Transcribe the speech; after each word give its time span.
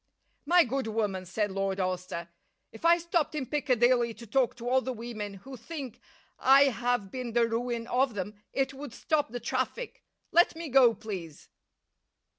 "My 0.47 0.63
good 0.63 0.87
woman," 0.87 1.27
said 1.27 1.51
Lord 1.51 1.79
Alcester. 1.79 2.29
"If 2.71 2.85
I 2.85 2.97
stopped 2.97 3.35
in 3.35 3.45
Piccadilly 3.45 4.15
to 4.15 4.25
talk 4.25 4.55
to 4.55 4.67
all 4.67 4.81
the 4.81 4.91
women 4.91 5.35
who 5.35 5.55
think 5.55 5.99
I 6.39 6.63
have 6.71 7.11
been 7.11 7.33
the 7.33 7.47
ruin 7.47 7.85
of 7.85 8.15
them, 8.15 8.33
it 8.51 8.73
would 8.73 8.95
stop 8.95 9.29
the 9.29 9.39
traffic. 9.39 10.03
Let 10.31 10.55
me 10.55 10.69
go, 10.69 10.95
please." 10.95 11.49